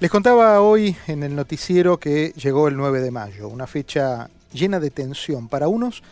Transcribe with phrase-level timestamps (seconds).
[0.00, 4.80] Les contaba hoy en el noticiero que llegó el 9 de mayo, una fecha llena
[4.80, 5.46] de tensión.
[5.46, 6.02] Para unos,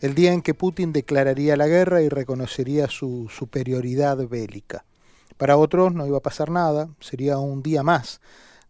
[0.00, 4.84] el día en que Putin declararía la guerra y reconocería su superioridad bélica.
[5.38, 8.20] Para otros no iba a pasar nada, sería un día más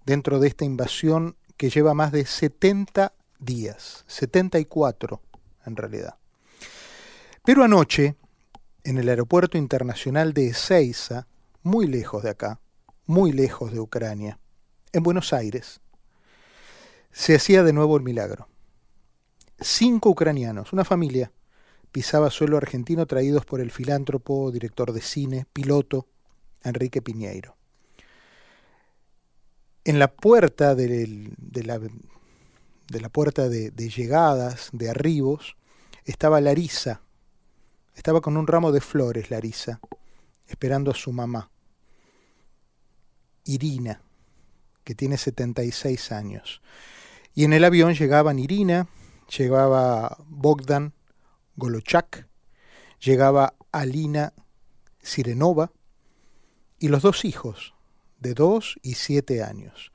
[0.06, 5.20] dentro de esta invasión que lleva más de 70 días, 74
[5.66, 6.14] en realidad.
[7.44, 8.16] Pero anoche,
[8.84, 11.26] en el aeropuerto internacional de Ezeiza,
[11.62, 12.58] muy lejos de acá,
[13.04, 14.38] muy lejos de Ucrania,
[14.92, 15.80] en Buenos Aires,
[17.10, 18.48] se hacía de nuevo el milagro.
[19.60, 21.32] Cinco ucranianos, una familia,
[21.92, 26.08] pisaba suelo argentino traídos por el filántropo, director de cine, piloto,
[26.62, 27.56] Enrique Piñeiro.
[29.84, 31.32] En la puerta de,
[31.64, 35.56] la, de la puerta de, de llegadas, de arribos,
[36.04, 37.02] estaba Larisa.
[37.94, 39.80] Estaba con un ramo de flores, Larisa,
[40.46, 41.50] esperando a su mamá.
[43.44, 44.00] Irina,
[44.84, 46.62] que tiene 76 años.
[47.34, 48.88] Y en el avión llegaban Irina,
[49.36, 50.92] llegaba Bogdan
[51.56, 52.26] Golochak,
[53.00, 54.32] llegaba Alina
[55.00, 55.72] Sirenova
[56.78, 57.74] y los dos hijos,
[58.18, 59.92] de 2 y 7 años.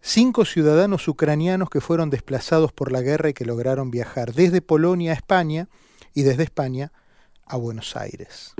[0.00, 5.12] Cinco ciudadanos ucranianos que fueron desplazados por la guerra y que lograron viajar desde Polonia
[5.12, 5.68] a España
[6.12, 6.92] y desde España
[7.46, 8.54] a Buenos Aires.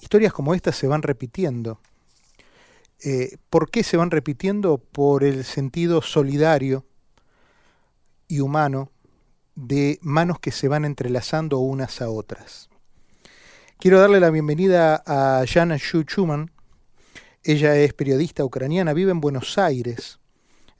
[0.00, 1.80] Historias como estas se van repitiendo
[3.02, 4.78] eh, ¿Por qué se van repitiendo?
[4.78, 6.84] Por el sentido solidario
[8.28, 8.90] y humano
[9.54, 12.68] de manos que se van entrelazando unas a otras.
[13.78, 16.50] Quiero darle la bienvenida a Jana Shu Chuman.
[17.42, 20.18] Ella es periodista ucraniana, vive en Buenos Aires.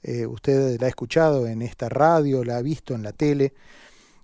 [0.03, 3.53] Eh, usted la ha escuchado en esta radio, la ha visto en la tele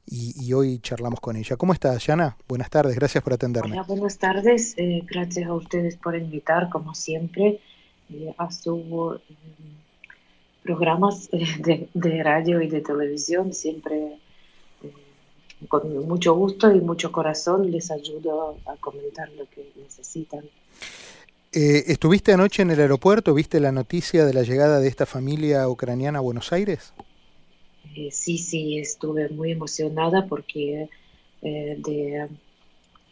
[0.06, 1.58] y, hoy charlamos con ella.
[1.58, 2.38] ¿Cómo estás, Jana?
[2.48, 3.82] Buenas tardes, gracias por atenderme.
[3.88, 7.60] buenas tardes, eh, gracias a ustedes por invitar, como siempre
[8.38, 9.22] a sus
[10.64, 13.54] programas de, de, radio y de televisión.
[13.54, 14.18] Siempre
[14.84, 14.92] eh,
[15.68, 20.44] con mucho gusto y mucho corazón les ayudo a comentar lo que necesitan.
[21.54, 23.34] Eh, ¿Estuviste anoche en el aeropuerto?
[23.34, 26.94] ¿Viste la noticia de la llegada de esta familia ucraniana a Buenos Aires?
[27.96, 30.90] Eh, sí, sí, estuve muy emocionada porque
[31.42, 32.28] de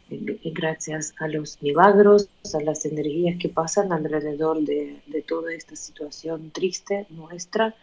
[0.08, 7.06] gracias a los milagros, a las energías que pasan alrededor de, toda esta situación triste
[7.10, 7.74] nuestra,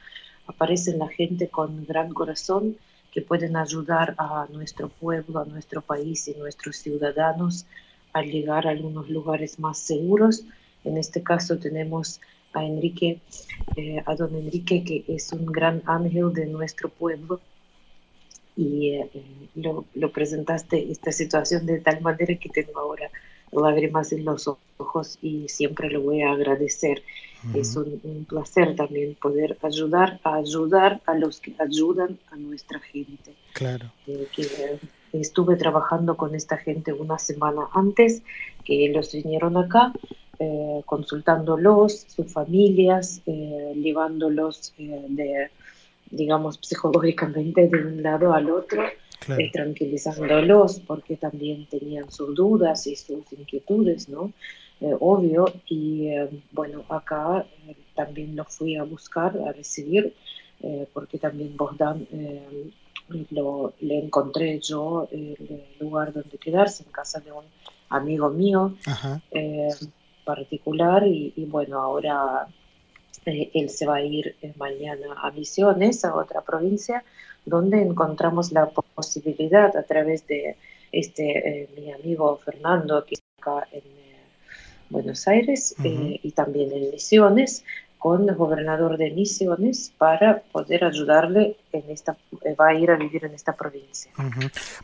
[0.48, 2.78] aparecen la gente con gran corazón
[3.12, 7.66] que pueden ayudar a nuestro pueblo, a nuestro país y nuestros ciudadanos
[8.14, 10.44] a llegar a algunos lugares más seguros.
[10.84, 12.22] En este caso tenemos
[12.54, 13.20] a Enrique,
[13.76, 17.42] eh, a don Enrique, que es un gran ángel de nuestro pueblo
[18.56, 19.10] y eh,
[19.56, 23.10] lo, lo, presentaste esta situación de tal manera que tengo ahora
[23.52, 27.04] lágrimas en los ojos y siempre lo voy a agradecer.
[27.54, 33.34] Es un, placer también poder ayudar a ayudar a los que ayudan a nuestra gente.
[33.52, 33.92] Claro.
[34.08, 34.80] Eh, que,
[35.12, 38.24] estuve trabajando con esta gente una semana antes
[38.66, 39.94] que ellos vinieron acá,
[40.40, 45.52] eh, consultándolos, sus familias, llevándolos de
[46.14, 52.96] digamos, psicológicamente de un lado al otro, eh, tranquilizándolos porque también tenían sus dudas y
[52.96, 54.32] sus inquietudes, ¿no?
[54.82, 57.46] Eh, obvio, y eh, bueno, acá
[57.96, 60.14] también lo fui a buscar, a recibir,
[60.94, 62.08] porque también Bogdan
[63.32, 65.36] lo, le encontré yo el
[65.78, 67.44] lugar donde quedarse, en casa de un
[67.90, 68.76] amigo mío
[70.24, 72.48] particular, y, y bueno, ahora
[73.26, 77.04] eh, él se va a ir eh, mañana a Misiones, a otra provincia,
[77.46, 80.56] donde encontramos la posibilidad a través de
[80.92, 83.82] este eh, mi amigo Fernando, que está acá en
[84.90, 87.64] Buenos Aires y también en Misiones,
[87.98, 92.18] con el gobernador de Misiones para poder ayudarle en esta,
[92.60, 94.12] va a ir a vivir en esta provincia.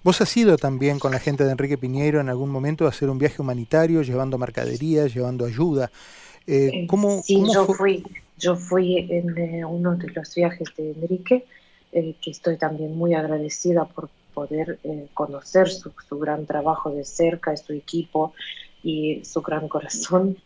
[0.04, 3.10] ¿Vos has ido también con la gente de Enrique Piñeiro en algún momento a hacer
[3.10, 5.92] un viaje humanitario, llevando mercaderías, llevando ayuda?
[6.88, 8.04] ¿Cómo, sí, yo fui.
[8.40, 11.46] Yo fui en eh, uno de los viajes de Enrique,
[11.92, 17.56] eh, que estoy también muy agradecida por poder eh, conocer su, gran trabajo de cerca,
[17.58, 18.34] su equipo
[18.82, 20.38] y su gran corazón.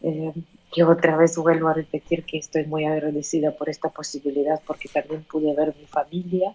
[0.70, 5.22] que otra vez vuelvo a repetir que estoy muy agradecida por esta posibilidad porque también
[5.24, 6.54] pude ver mi familia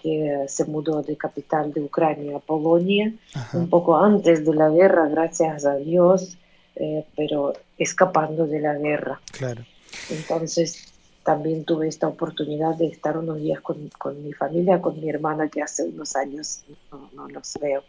[0.00, 3.12] que se mudó de capital de Ucrania a Polonia
[3.52, 6.38] un poco antes de la guerra, gracias a Dios,
[7.16, 9.20] pero escapando de la guerra.
[9.32, 9.64] Claro.
[10.10, 10.90] Entonces
[11.24, 13.90] también tuve esta oportunidad de estar unos días con,
[14.22, 16.62] mi familia, con mi hermana que hace unos años
[17.14, 17.84] no, los veo.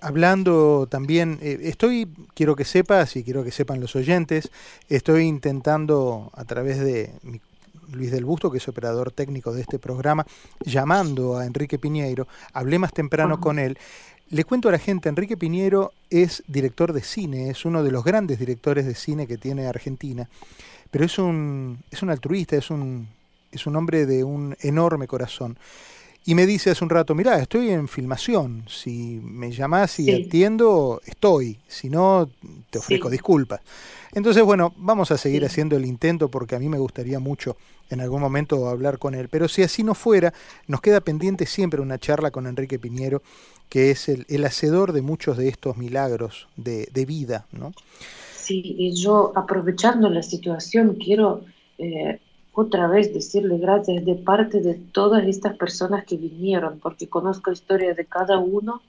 [0.00, 4.50] hablando también, eh, estoy, quiero que sepas y quiero que sepan los oyentes,
[4.88, 7.10] estoy intentando a través de
[7.92, 10.26] Luis del Busto, que es operador técnico de este programa,
[10.64, 13.78] llamando a Enrique Piñeiro, hablé más temprano con él.
[14.30, 18.02] Le cuento a la gente, Enrique Piñeiro es director de cine, es uno de los
[18.02, 20.28] grandes directores de cine que tiene Argentina,
[20.90, 23.06] pero es un, es un altruista, es un,
[23.52, 25.56] es un hombre de un enorme corazón.
[26.24, 31.00] Y me dice hace un rato, mirá, estoy en filmación, si me llamás y atiendo,
[31.06, 32.28] estoy, si no,
[32.68, 33.60] te ofrezco disculpas.
[34.12, 37.56] Entonces, bueno, vamos a seguir haciendo el intento porque a mí me gustaría mucho
[37.90, 39.28] en algún momento hablar con él.
[39.28, 40.34] Pero si así no fuera,
[40.66, 43.22] nos queda pendiente siempre una charla con Enrique Piñero,
[43.68, 47.72] que es el, hacedor de muchos de estos milagros de, vida, ¿no?
[48.34, 51.42] Sí, y yo aprovechando la situación quiero
[51.78, 52.20] eh,
[52.52, 57.54] otra vez decirle gracias de parte de todas estas personas que vinieron, porque conozco la
[57.54, 58.80] historia de cada uno,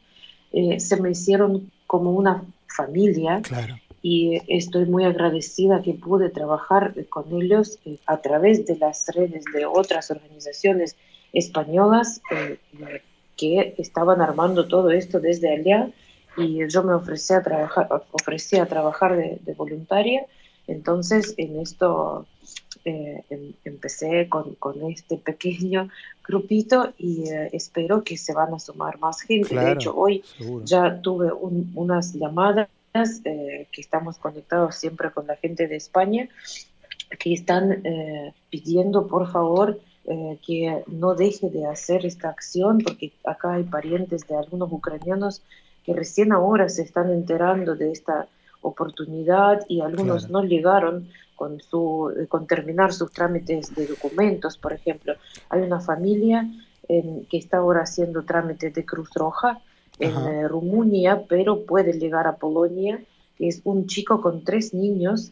[0.54, 3.42] eh, se me hicieron como una familia.
[4.02, 9.44] Y estoy muy agradecida que pude trabajar con ellos eh, a través de las redes
[9.54, 10.96] de otras organizaciones
[11.34, 12.60] españolas eh,
[13.38, 15.90] que estaban armando todo esto desde allá
[16.36, 20.26] y yo me ofrecí a trabajar, ofrecí a trabajar de, de voluntaria.
[20.68, 22.26] Entonces, en esto
[22.86, 25.90] eh, em, empecé con, con, este pequeño
[26.26, 29.56] grupito y eh, espero que se van a sumar más gente.
[29.60, 30.24] de hecho, hoy
[30.64, 32.70] ya tuve unas llamadas
[33.26, 36.30] eh, que estamos conectados siempre con la gente de España
[37.20, 37.84] que están
[38.50, 39.80] pidiendo por favor
[40.46, 45.42] que no deje de hacer esta acción porque acá hay parientes de algunos ucranianos
[45.84, 48.28] que recién ahora se están enterando de esta
[48.62, 54.74] oportunidad y algunos no llegaron con, su, eh, con terminar sus trámites de documentos, por
[54.74, 55.14] ejemplo.
[55.50, 56.50] Hay una familia
[56.88, 59.60] que está ahora haciendo trámites de Cruz Roja
[60.00, 63.02] en eh, pero puede llegar a Polonia,
[63.38, 65.32] que es un chico con tres niños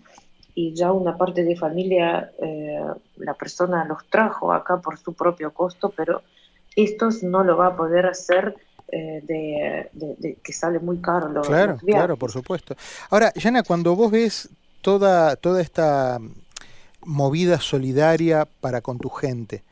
[0.56, 2.80] y ya una parte de familia, eh,
[3.18, 6.24] la persona los trajo acá por su propio costo, pero
[6.76, 8.56] estos no lo va a poder hacer
[8.88, 11.28] de, que sale muy caro.
[11.28, 12.76] Los, claro, claro, por supuesto.
[13.10, 14.50] Ahora, Yana, cuando vos ves
[14.82, 16.20] toda, toda esta
[17.06, 19.64] movida solidaria para con tu gente.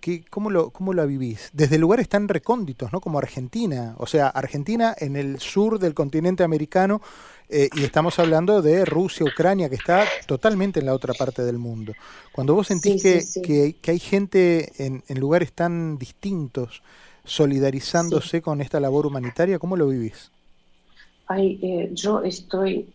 [0.00, 1.50] ¿Qué, cómo, lo, ¿Cómo la vivís?
[1.52, 3.00] Desde lugares tan recónditos, ¿no?
[3.00, 3.94] Como Argentina.
[3.98, 7.02] O sea, Argentina en el sur del continente americano,
[7.50, 11.58] eh, y estamos hablando de Rusia, Ucrania, que está totalmente en la otra parte del
[11.58, 11.92] mundo.
[12.32, 16.82] Cuando vos sentís que, Que, hay gente en, lugares tan distintos
[17.24, 20.30] solidarizándose con esta labor humanitaria, ¿cómo lo vivís?
[21.26, 22.88] Ay, eh, yo estoy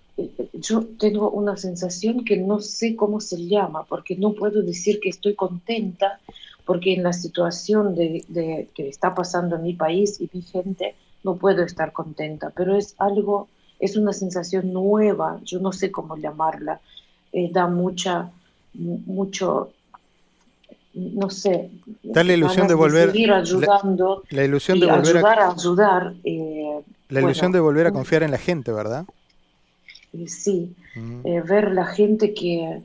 [0.53, 5.09] yo tengo una sensación que no sé cómo se llama, porque no puedo decir que
[5.09, 6.19] estoy contenta,
[6.65, 11.35] porque en la situación de, que está pasando en mi país y mi gente, no
[11.35, 13.47] puedo estar contenta, pero es algo,
[13.79, 16.79] es una sensación nueva, yo no sé cómo llamarla,
[17.31, 18.31] eh, da mucha,
[18.73, 19.71] mucho,
[20.93, 21.69] no sé.
[22.03, 23.11] Da la ilusión de volver.
[23.11, 24.23] Seguir ayudando.
[24.29, 26.13] La, ilusión de volver ayudar a, ayudar.
[26.23, 29.05] Eh, la ilusión de volver a confiar en la gente, ¿verdad?
[30.27, 31.27] sí, mm.
[31.27, 32.81] eh, ver la gente que,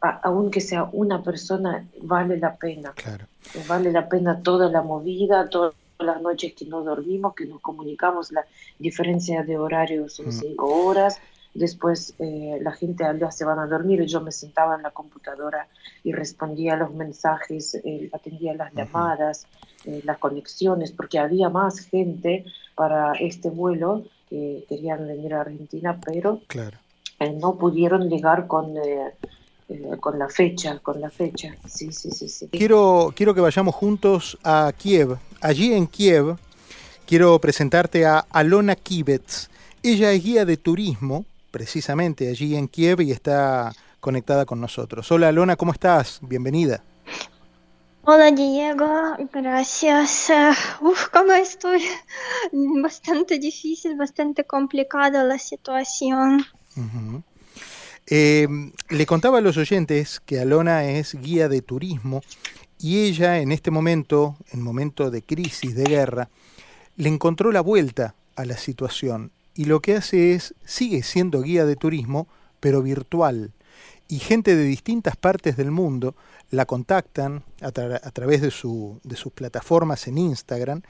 [0.00, 2.92] aunque sea una persona, vale la pena.
[2.94, 3.26] Claro.
[3.54, 7.60] Eh, vale la pena toda la movida, todas las noches que no dormimos, que nos
[7.60, 8.44] comunicamos, la
[8.78, 10.32] diferencia de horario son mm.
[10.32, 11.20] cinco horas.
[11.54, 14.90] Después eh, la gente allá se van a dormir y yo me sentaba en la
[14.90, 15.68] computadora
[16.02, 17.78] y respondía a los mensajes,
[18.12, 19.46] atendía las llamadas,
[19.84, 26.40] las conexiones, porque había más gente para este vuelo que querían venir a Argentina, pero
[26.46, 26.78] claro.
[27.22, 29.14] Eh, no pudieron llegar con, eh, eh,
[30.00, 31.54] con la fecha, con la fecha.
[31.66, 32.48] Sí, sí, sí, sí.
[32.48, 35.16] Quiero, quiero que vayamos juntos a Kiev.
[35.40, 36.36] Allí en Kiev
[37.06, 39.50] quiero presentarte a Alona Kivets.
[39.82, 45.10] Ella es guía de turismo, precisamente allí en Kiev, y está conectada con nosotros.
[45.12, 46.20] Hola Alona, ¿cómo estás?
[46.22, 46.82] Bienvenida.
[48.04, 50.28] Hola Diego, gracias.
[50.80, 51.82] Uf, ¿cómo estoy?
[52.82, 56.44] Bastante difícil, bastante complicada la situación.
[58.14, 58.46] Eh,
[58.90, 62.20] le contaba a los oyentes que Alona es guía de turismo
[62.78, 66.28] y ella en este momento, en momento de crisis, de guerra,
[66.96, 71.64] le encontró la vuelta a la situación y lo que hace es, sigue siendo guía
[71.64, 72.28] de turismo,
[72.60, 73.52] pero virtual.
[74.08, 76.14] Y gente de distintas partes del mundo
[76.50, 80.82] la contactan a, través de, su, de, sus plataformas en Instagram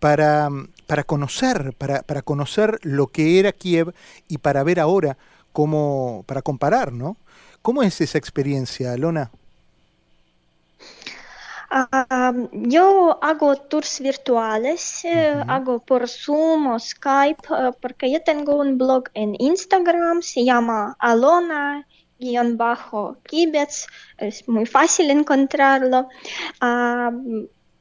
[0.00, 0.48] para,
[0.86, 3.92] para, conocer, para, para, conocer lo que era Kiev
[4.26, 5.18] y para ver ahora
[5.56, 7.16] cómo, para comparar, ¿no?
[7.62, 9.30] ¿Cómo es esa experiencia, Lona?
[11.72, 18.56] Uh, yo hago tours virtuales, uh, hago por Zoom o Skype, uh, porque yo tengo
[18.56, 21.86] un blog en Instagram, se llama Alona
[22.18, 23.16] guion bajo
[24.18, 26.08] es muy fácil encontrarlo.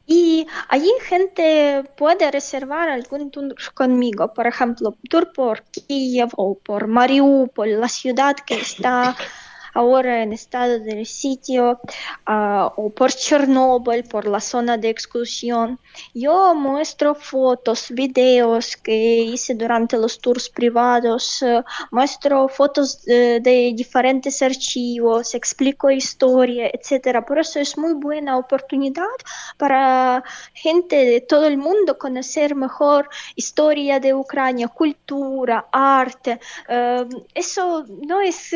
[0.08, 6.88] Y allí gente puede reservar algún tour conmigo, por ejemplo, tour por Kiev o por
[6.88, 9.16] Mariupol, la ciudad que está
[9.76, 11.82] ahora en estado del sitio
[12.28, 15.80] uh, o por Chernóbil, por la zona de exclusión.
[16.14, 23.42] Yo muestro fotos, videos que hice durante los tours privados, uh, muestro fotos de,
[23.76, 27.24] diferentes archivos, explico historia, etc.
[27.28, 29.18] Por eso es muy buena oportunidad
[29.58, 36.40] para gente de todo el mundo conocer mejor historia de Ucrania, cultura, arte.
[36.70, 38.56] Uh, eso no es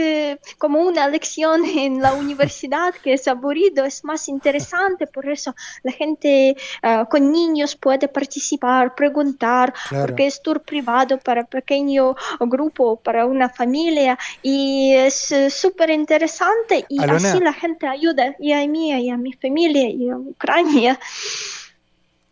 [0.57, 5.91] como una lección en la universidad que es aburrido, es más interesante, por eso la
[5.91, 10.07] gente uh, con niños puede participar, preguntar, claro.
[10.07, 16.85] porque es tour privado para pequeño grupo, para una familia, y es uh, súper interesante,
[16.87, 17.29] y Alona.
[17.29, 20.99] así la gente ayuda, y a mí, y a mi familia, y a Ucrania.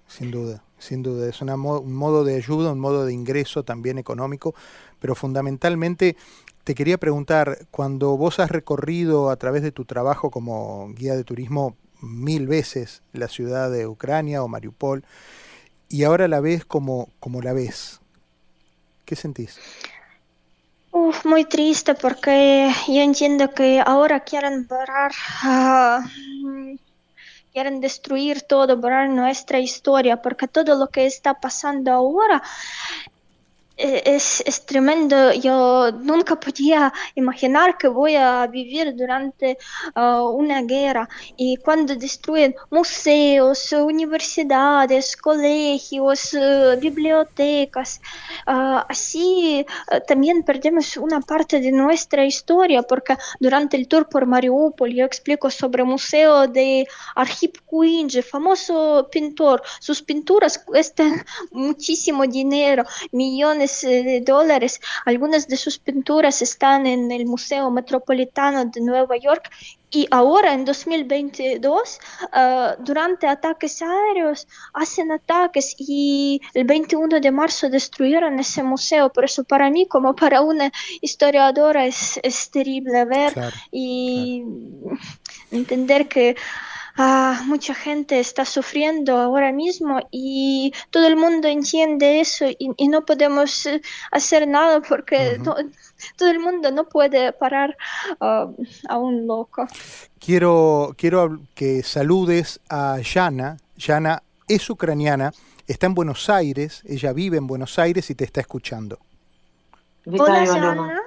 [0.08, 0.64] Sin duda.
[0.80, 4.54] Sin duda, es una mo un modo de ayuda, un modo de ingreso también económico,
[5.00, 6.16] pero fundamentalmente
[6.68, 11.24] te quería preguntar, cuando vos has recorrido a través de tu trabajo como guía de
[11.24, 15.06] turismo mil veces la ciudad de Ucrania o Mariupol,
[15.88, 18.02] y ahora la ves como, como la ves,
[19.06, 19.58] ¿qué sentís?
[20.92, 25.14] Uf, muy triste porque yo entiendo que ahora quieren borrar,
[25.46, 26.78] uh,
[27.54, 32.44] quieren destruir todo, borrar nuestra historia, porque todo lo que está pasando ahora
[33.78, 35.32] es, es, tremendo.
[35.34, 39.58] Yo nunca podía imaginar que voy a vivir durante
[39.96, 48.02] uh, una guerra y cuando destruyen museos, universidades, colegios, uh, bibliotecas,
[48.48, 49.66] uh, así
[50.08, 55.52] también perdemos una parte de nuestra historia porque durante el tour por Mariupol yo explico
[55.52, 59.62] sobre el museo de Arhip Kuinji, famoso pintor.
[59.80, 64.80] Sus pinturas cuestan muchísimo dinero, millones de dólares.
[65.06, 69.50] Algunas de sus pinturas están en el Museo Metropolitano de Nueva York
[69.90, 77.70] y ahora en 2022, uh, durante ataques aéreos, hacen ataques y el 21 de marzo
[77.70, 79.12] destruyeron ese museo.
[79.12, 84.44] Por eso para mí, como para una historiadora, es, es terrible ver Claro, y
[85.52, 86.36] entender que
[86.98, 93.06] ah, mucha gente está sufriendo ahora mismo y todo el mundo entiende eso y, no
[93.06, 95.40] podemos eh, hacer nada porque
[96.18, 97.78] todo el mundo no puede parar
[98.20, 98.56] um,
[98.88, 99.68] a un loco.
[100.20, 103.58] Quiero, quiero que saludes a Yana.
[103.76, 105.34] Yana es ucraniana,
[105.68, 109.00] está en Buenos Aires, ella vive en Buenos Aires y te está escuchando.
[110.06, 111.02] Hola, Yana.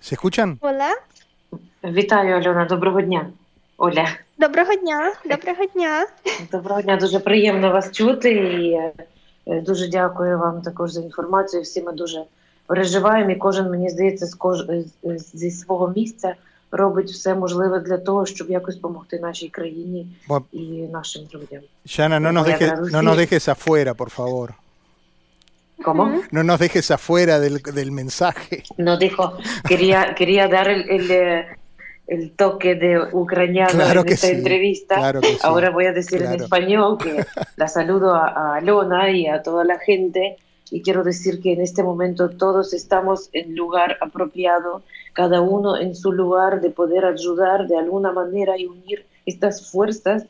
[0.00, 0.58] ¿Se escuchan?
[0.60, 0.94] Hola.
[1.92, 2.64] Вітаю, Альона.
[2.64, 3.26] Доброго дня.
[3.76, 4.08] Оля.
[4.38, 5.12] Доброго дня.
[5.24, 6.06] Доброго дня.
[6.52, 6.96] Доброго дня.
[6.96, 8.72] Дуже приємно вас чути і
[9.52, 11.62] е, дуже дякую вам також за інформацію.
[11.62, 12.22] Всі ми дуже
[12.66, 14.58] переживаємо, і кожен, мені здається, з кож...
[15.34, 16.34] зі свого місця
[16.72, 20.58] робить все можливе для того, щоб якось допомогти нашій країні Bueno, і
[20.92, 21.62] нашим людям.
[21.86, 24.48] Yana, no nos, a no nos dejes afuera, por favor.
[25.84, 26.04] ¿Cómo?
[26.32, 28.62] No nos dejes afuera del, del mensaje.
[28.78, 29.38] No dijo,
[29.68, 31.06] quería, quería dar el, el,
[32.06, 34.96] el toque de ucraniano Claro en esta sí, entrevista.
[34.96, 36.44] claro sí, Ahora voy a decir en claro.
[36.44, 37.24] español que
[37.56, 40.36] la saludo a, a Alona y a toda la gente
[40.70, 44.82] y quiero decir que en este momento todos estamos en lugar apropiado,
[45.12, 50.26] cada uno en su lugar de poder ayudar de alguna manera y unir estas fuerzas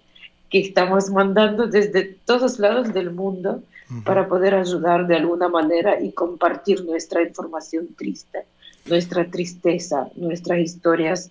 [0.50, 4.02] que estamos mandando desde todos lados del mundo Ujú.
[4.02, 8.44] para poder ayudar de alguna manera y compartir nuestra información triste,
[8.86, 11.30] nuestra tristeza, nuestras historias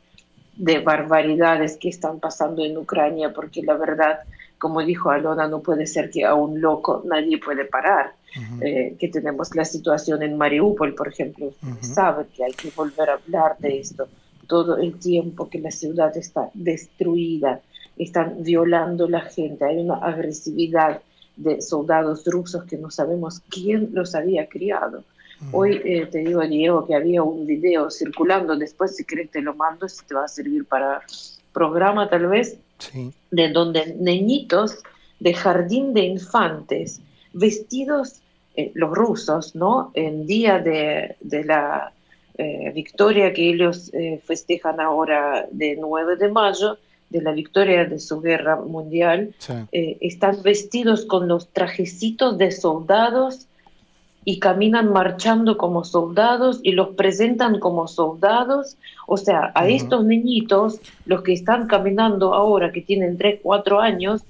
[0.56, 4.20] de barbaridades que están pasando en Ucrania, porque la verdad,
[4.58, 8.14] como dijo Alona, no puede ser que a un loco nadie puede parar.
[8.36, 8.66] Ujú.
[8.66, 11.78] Eh, que tenemos la situación en Mariupol, por ejemplo, Ujú.
[11.82, 14.08] sabe que hay que volver a hablar de esto.
[14.48, 17.62] Todo el tiempo que la ciudad está destruida,
[17.98, 21.02] están violando la gente, hay una agresividad
[21.38, 25.04] de soldados rusos que no sabemos quién los había criado.
[25.52, 29.54] Hoy eh, te digo, Diego, que había un video circulando, después si quieres te lo
[29.54, 31.02] mando, si te va a servir para
[31.54, 33.14] programa tal vez, Sí.
[33.32, 34.84] de donde niñitos
[35.22, 37.00] de jardín de infantes
[37.32, 38.22] vestidos,
[38.58, 39.92] eh, los rusos, ¿no?
[39.94, 41.94] En día de, de la
[42.38, 46.78] eh, victoria que ellos eh, festejan ahora de 9 de mayo,
[47.10, 49.34] de la victoria de su guerra mundial,
[49.72, 53.48] eh, están vestidos con los trajecitos de soldados
[54.28, 58.76] y caminan marchando como soldados y los presentan como soldados.
[59.06, 64.24] O sea, a estos niñitos, los que están caminando ahora, que tienen 3, 4 años,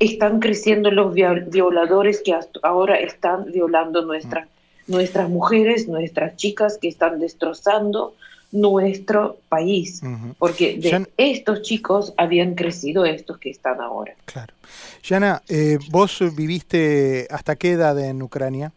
[0.00, 4.48] están creciendo los violadores que ahora están violando nuestras,
[4.86, 8.14] nuestras mujeres, nuestras chicas, que están destrozando
[8.50, 10.00] nuestro país,
[10.38, 14.14] porque de estos chicos habían crecido estos que están ahora.
[14.26, 14.54] Claro.
[15.02, 18.72] Yana, eh, ¿vos viviste hasta qué edad en Ucrania?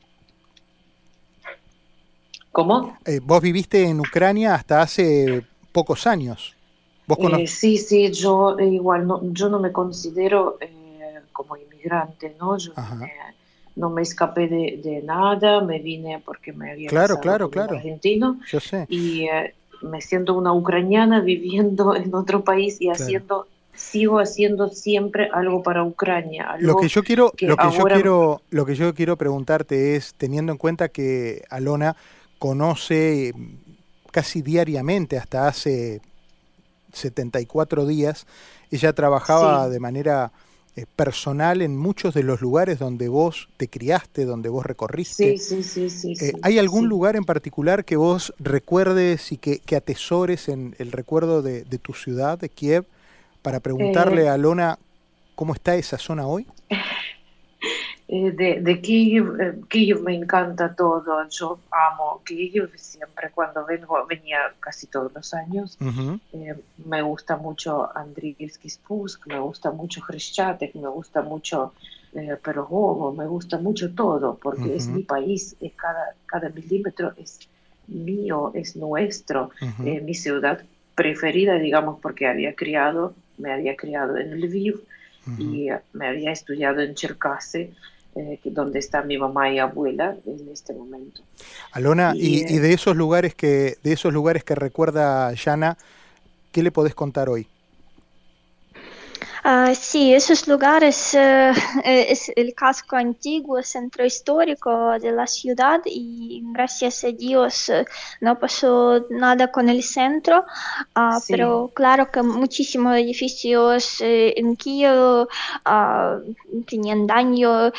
[2.58, 2.98] ¿Cómo?
[3.06, 6.56] Eh, vos viviste en Ucrania hasta hace pocos años.
[7.06, 10.58] ¿Vos eh, sí, sí, yo igual, no, yo no me considero
[11.32, 12.58] como inmigrante, ¿no?
[12.58, 12.72] Yo
[13.76, 17.76] no me escapé de, nada, me vine porque me había claro, claro, claro.
[17.76, 18.40] argentino.
[18.50, 18.88] Yo sé.
[18.90, 19.28] Y
[19.84, 23.46] me siento una ucraniana viviendo en otro país y haciendo
[23.76, 26.56] sigo haciendo siempre algo para Ucrania.
[26.58, 30.52] lo que yo quiero, lo que yo quiero, lo que yo quiero preguntarte es, teniendo
[30.52, 31.96] en cuenta que Alona
[32.40, 33.34] conoce
[34.12, 36.02] casi diariamente, hasta hace
[36.94, 38.26] 74 días,
[38.72, 40.32] ella trabajaba de manera
[40.76, 45.38] eh, personal en muchos de los lugares donde vos te criaste, donde vos recorriste.
[45.38, 46.14] Sí, sí, sí.
[46.22, 51.42] Eh, ¿Hay algún lugar en particular que vos recuerdes y que, atesores en el recuerdo
[51.42, 52.86] de, tu ciudad, de Kiev,
[53.42, 54.78] para preguntarle eh, a Lona
[55.36, 56.46] cómo está esa zona hoy?
[58.10, 64.06] Eh, de, de Kiev, eh, Kiev me encanta todo, yo amo Kiev siempre cuando vengo,
[64.08, 65.78] venía casi todos los años,
[66.32, 71.74] eh, me gusta mucho Andriivski Spusk, me gusta mucho Hrishchatek, me gusta mucho
[72.14, 77.40] eh, Perogovo, me gusta mucho todo, porque es mi país, es cada, cada milímetro es
[77.88, 80.64] mío, es nuestro, mi ciudad
[80.96, 84.80] preferida, digamos, porque había criado, me había criado en Lviv
[85.38, 87.74] y me había estudiado en Cherkasy
[88.18, 91.22] eh, donde está mi mamá y abuela en este momento.
[91.72, 95.78] Alona, y, y, de esos lugares que de esos lugares que recuerda Yana,
[96.52, 97.48] ¿qué le podés contar hoy?
[99.48, 101.54] Uh, sí, esos lugares uh,
[101.86, 107.86] es el casco antiguo, centro histórico de la ciudad y gracias a Dios uh,
[108.20, 110.44] no pasó nada con el centro,
[111.22, 111.32] sí.
[111.32, 115.30] pero claro que muchísimos edificios en Kiev
[116.66, 117.72] tenían daño,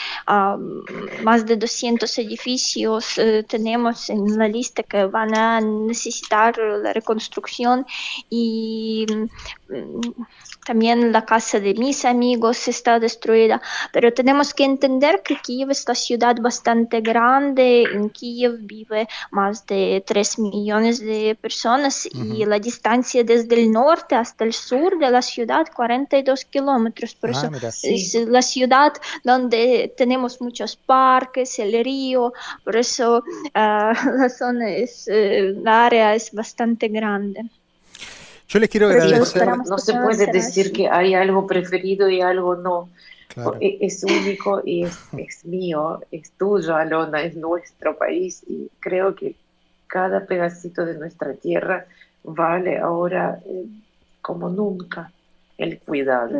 [1.22, 7.84] más de 200 edificios tenemos en la lista que van a necesitar la reconstrucción
[8.30, 9.04] y
[10.64, 13.60] también la casa de mis amigos está destruida,
[13.92, 19.66] pero tenemos que entender que Kiev es una ciudad bastante grande, en Kiev vive más
[19.66, 25.10] de 3 millones de personas y la distancia desde el norte hasta el sur de
[25.10, 28.92] la ciudad 42 kilómetros, por ah, eso es la ciudad
[29.24, 32.32] donde tenemos muchos parques, el río,
[32.64, 33.22] por eso
[33.54, 37.48] ah, la zona es, eh, la área es bastante grande.
[38.48, 39.46] Yo les quiero agradecer.
[39.68, 42.88] No, se puede decir que hay algo preferido y algo no.
[43.60, 44.84] E, es único y
[45.18, 49.36] es, mío, es tuyo, Alona, es nuestro país y creo que
[49.86, 51.86] cada pedacito de nuestra tierra
[52.24, 53.66] vale ahora eh,
[54.22, 55.12] como nunca
[55.58, 56.38] el cuidado.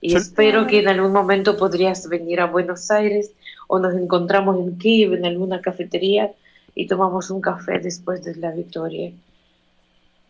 [0.00, 3.32] Y espero que en algún momento podrías venir a Buenos Aires
[3.66, 6.32] o nos encontramos en Kiev en alguna cafetería
[6.74, 9.12] y tomamos un café después de la victoria.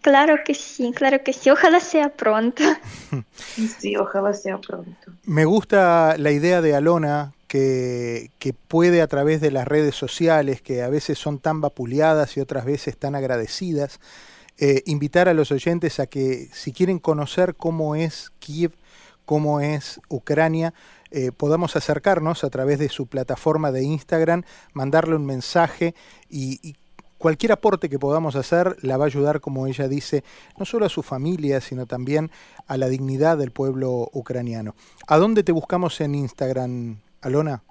[0.08, 1.50] Claro que sí, claro que sí.
[1.50, 2.64] Ojalá sea pronto.
[3.78, 5.12] Sí, ojalá sea pronto.
[5.24, 10.62] Me gusta la idea de Alona que, que, puede a través de las redes sociales,
[10.62, 14.00] que a veces son tan vapuleadas y otras veces tan agradecidas,
[14.58, 18.72] eh, invitar a los oyentes a que si quieren conocer cómo es Kiev,
[19.26, 20.72] cómo es Ucrania,
[21.10, 25.94] eh, podamos acercarnos a través de su plataforma de Instagram, mandarle un mensaje
[26.30, 26.76] y, y
[27.18, 30.24] cualquier aporte que podamos hacer la va a ayudar, como ella dice,
[30.56, 32.30] no solo a su familia, sino también
[32.66, 34.74] a la dignidad del pueblo ucraniano.
[35.06, 37.62] ¿A dónde te buscamos en Instagram, Alona?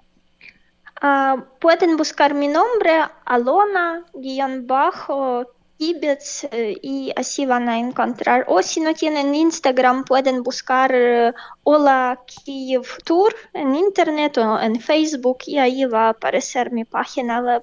[1.00, 2.90] Uh, pueden buscar mi nombre,
[3.24, 5.46] Alona, guion bajo,
[5.78, 8.44] Tibets, eh, y así van a encontrar.
[8.48, 11.32] O si no tienen Instagram, pueden buscar uh,
[11.62, 17.40] Hola Kiev Tour en internet o en Facebook y ahí va a aparecer mi página
[17.40, 17.62] web.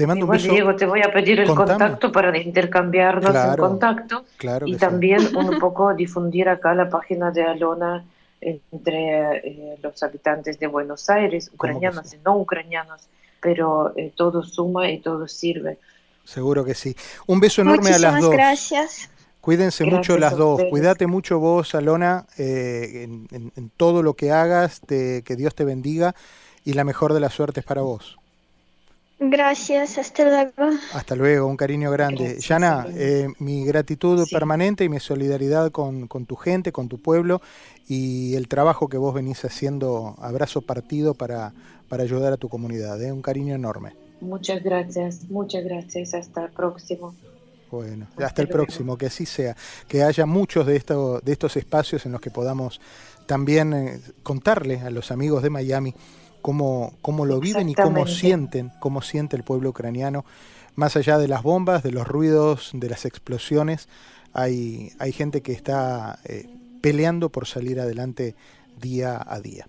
[0.00, 0.50] Te mando un beso.
[0.50, 4.24] Diego, te voy a pedir el contacto para intercambiarnos el contacto
[4.64, 8.02] y también un poco difundir acá la página de Alona
[8.40, 13.08] entre eh, los habitantes de Buenos Aires, ucranianos y no ucranianos,
[13.42, 15.76] pero eh, todo suma y todo sirve.
[16.24, 16.96] Seguro que sí.
[17.26, 18.30] Un beso enorme a las dos.
[18.30, 19.10] gracias.
[19.42, 20.62] Cuídense mucho las dos.
[20.70, 24.80] Cuídate mucho vos, Alona, eh, en, todo lo que hagas.
[24.88, 26.14] que Dios te bendiga
[26.64, 28.19] y la mejor de las suertes para vos.
[29.22, 30.78] Gracias, hasta luego.
[30.94, 32.38] Hasta luego, un cariño grande.
[32.40, 37.42] Yana, eh, mi gratitud permanente y mi solidaridad con, tu gente, con tu pueblo
[37.86, 41.52] y el trabajo que vos venís haciendo, abrazo partido para,
[41.90, 43.00] para ayudar a tu comunidad.
[43.02, 43.12] ¿eh?
[43.12, 43.94] Un cariño enorme.
[44.22, 46.14] Muchas gracias, muchas gracias.
[46.14, 47.14] Hasta el próximo.
[47.70, 49.54] Bueno, hasta, el próximo, que así sea.
[49.86, 52.80] Que haya muchos de, estos de estos espacios en los que podamos
[53.26, 55.94] también eh, contarle a los amigos de Miami
[56.40, 60.24] cómo, cómo lo viven y cómo sienten, cómo siente el pueblo ucraniano.
[60.74, 63.88] Más allá de las bombas, de los ruidos, de las explosiones,
[64.32, 66.48] hay, hay gente que está eh,
[66.80, 68.34] peleando por salir adelante
[68.80, 69.66] día a día.